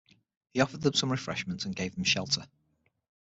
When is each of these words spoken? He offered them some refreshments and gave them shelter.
He 0.49 0.61
offered 0.61 0.81
them 0.81 0.95
some 0.95 1.11
refreshments 1.11 1.65
and 1.65 1.75
gave 1.75 1.93
them 1.93 2.03
shelter. 2.03 2.47